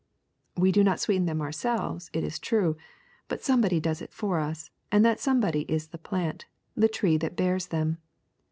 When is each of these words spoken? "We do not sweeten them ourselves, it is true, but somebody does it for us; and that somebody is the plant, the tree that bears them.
"We 0.57 0.71
do 0.71 0.83
not 0.83 0.99
sweeten 0.99 1.27
them 1.27 1.43
ourselves, 1.43 2.09
it 2.11 2.23
is 2.23 2.39
true, 2.39 2.75
but 3.27 3.43
somebody 3.43 3.79
does 3.79 4.01
it 4.01 4.11
for 4.11 4.39
us; 4.39 4.71
and 4.91 5.05
that 5.05 5.19
somebody 5.19 5.61
is 5.71 5.89
the 5.89 5.99
plant, 5.99 6.45
the 6.73 6.89
tree 6.89 7.17
that 7.17 7.35
bears 7.37 7.67
them. 7.67 7.99